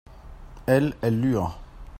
elles, 0.65 0.95
elles 1.03 1.21
lûrent. 1.21 1.59